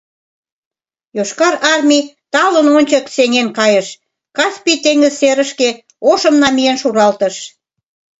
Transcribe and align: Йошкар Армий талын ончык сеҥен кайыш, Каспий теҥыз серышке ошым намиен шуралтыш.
Йошкар 1.17 1.55
Армий 1.73 2.03
талын 2.33 2.67
ончык 2.77 3.05
сеҥен 3.15 3.47
кайыш, 3.57 3.87
Каспий 4.37 4.77
теҥыз 4.83 5.13
серышке 5.19 5.69
ошым 6.11 6.35
намиен 6.43 6.77
шуралтыш. 6.81 7.35